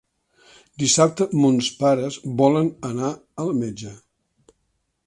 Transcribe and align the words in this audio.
Dissabte 0.83 1.27
mons 1.43 1.69
pares 1.83 2.17
volen 2.43 2.73
anar 2.91 3.13
al 3.45 3.55
metge. 3.61 3.95